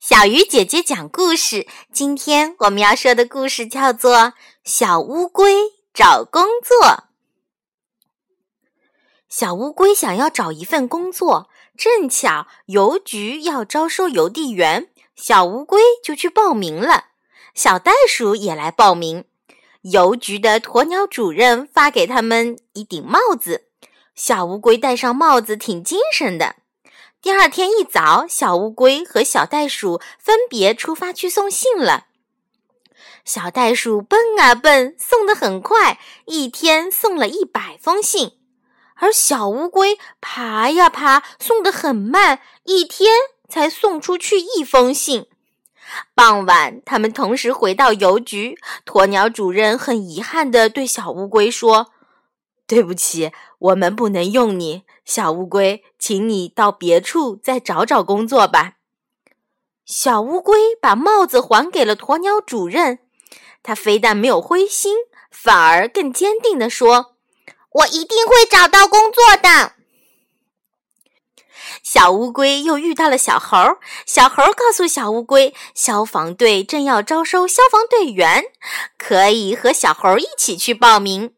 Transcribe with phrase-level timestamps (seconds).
[0.00, 1.66] 小鱼姐姐讲故事。
[1.92, 4.16] 今天我们要说的故事叫做
[4.62, 5.52] 《小乌龟
[5.92, 6.86] 找工作》。
[9.28, 17.06] 小乌龟想要找一份工作，正巧邮局要招收邮递员，小乌龟就去报名了。
[17.52, 19.24] 小袋鼠也来报名。
[19.82, 23.66] 邮局的鸵鸟主任发给他们一顶帽子，
[24.14, 26.54] 小乌龟戴上帽子挺精神的。
[27.20, 32.06] 第二天一早，小乌龟和小袋鼠分别出发去送信了。
[33.24, 38.34] 小袋鼠蹦啊蹦，送得很快，一天送了一百封信；
[38.94, 43.12] 而小乌龟爬呀爬，送得很慢，一天
[43.48, 45.26] 才送出去一封信。
[46.14, 48.56] 傍晚，他们同时回到邮局，
[48.86, 51.90] 鸵鸟主任很遗憾地对小乌龟说。
[52.68, 58.74] 对不起，我们不能用你，小乌龟，请你到别处再找找工作吧。
[59.86, 62.98] 小乌龟把帽子还给了鸵鸟主任，
[63.62, 64.96] 他非但没有灰心，
[65.30, 67.16] 反而更坚定地说
[67.72, 69.72] ：“我一定会找到工作的。”
[71.82, 78.44] 小乌龟又遇到了小猴，小猴告诉小乌龟，消防队正要招收消防队员，
[78.98, 81.37] 可以和小猴一起去报名。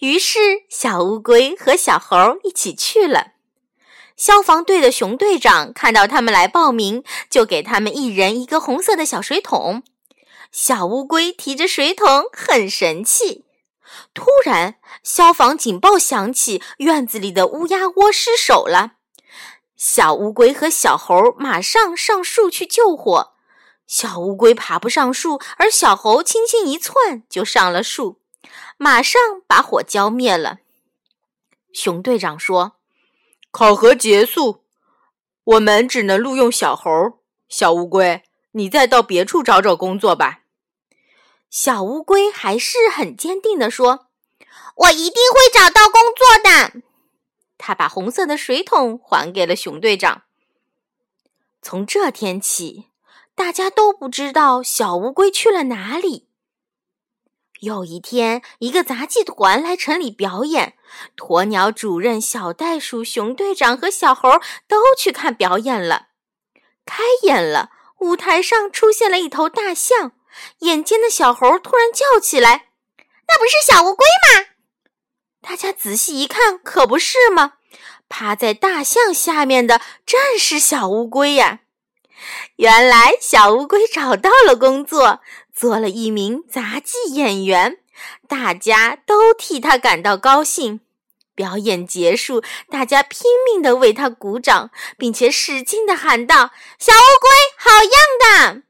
[0.00, 3.32] 于是，小乌龟和小猴一起去了。
[4.16, 9.82] 消防队的熊队长看到他们来报名，就给他们一人一个红色的小水桶。
[10.52, 13.44] 小乌龟提着水桶，很神气。
[14.14, 18.92] 突然，消防警报响起，院子里的乌鸦窝失守了。
[19.76, 23.32] 小乌龟和小猴马上上树去救火。
[23.86, 28.20] 小乌龟爬不上树，而小猴轻轻一窜就上了树。
[28.76, 30.58] 马上把火浇灭了。
[31.72, 32.76] 熊队长说
[33.50, 34.64] ：“考核结束，
[35.44, 36.90] 我们只能录用小猴。
[37.48, 40.40] 小乌龟，你再到别处找找工作吧。”
[41.50, 44.08] 小乌龟还是很坚定地说
[44.76, 46.82] ：“我一定会找到工作的。”
[47.58, 50.22] 他把红色的水桶还给了熊队长。
[51.60, 52.90] 从这天起，
[53.34, 56.27] 大家都不知道小乌龟去了哪里。
[57.60, 60.74] 有一天，一个杂技团来城里表演，
[61.16, 66.08] 鸵鸟主任、小袋鼠、熊队长和小猴都去看表演了。
[66.86, 67.70] 开演了，
[68.00, 70.12] 舞台上出现了一头大象。
[70.60, 72.68] 眼尖的小猴突然叫起来
[73.26, 74.46] ：“那不是小乌龟吗？”
[75.42, 77.54] 大家仔细一看，可不是吗？
[78.08, 81.60] 趴在大象下面的正是小乌龟呀！
[82.56, 85.20] 原来，小乌龟找到了工作。
[85.58, 87.78] 做了一名杂技演员，
[88.28, 90.82] 大家都替他感到高兴。
[91.34, 98.62] 表演结束，大家拼命的为他鼓掌，并且使劲的喊道：“小乌龟，好样的！”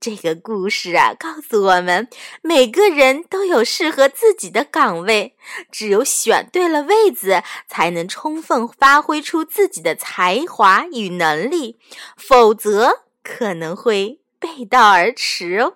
[0.00, 2.08] 这个故事啊，告诉我们，
[2.40, 5.36] 每个人都有适合自己的岗位，
[5.70, 11.78] 只有选对了位子，才能充分发挥出自己的才华与能力，
[12.16, 14.20] 否则可能会。
[14.58, 15.74] 背道而驰哦！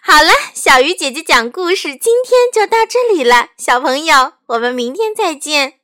[0.00, 5.81] 好了，小鱼姐姐讲故事，今天就到这里了，小朋友，我们明天再见。